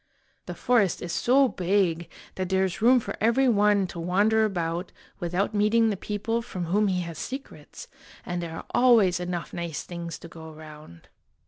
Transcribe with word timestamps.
The 0.47 0.55
forest 0.55 1.03
is 1.03 1.13
so 1.13 1.47
big 1.47 2.09
that 2.33 2.49
there 2.49 2.63
is 2.65 2.81
room 2.81 2.99
for 2.99 3.15
every 3.21 3.47
one 3.47 3.85
to 3.85 3.99
wander 3.99 4.45
about 4.45 4.91
without 5.19 5.53
meeting 5.53 5.91
the 5.91 5.95
people 5.95 6.41
from 6.41 6.65
whom 6.65 6.87
he 6.87 7.01
has 7.01 7.19
secrets, 7.19 7.87
and 8.25 8.41
there 8.41 8.55
are 8.55 8.65
always 8.71 9.19
enough 9.19 9.53
nice 9.53 9.83
things 9.83 10.17
to 10.17 10.27
go 10.27 10.49
around. 10.51 11.07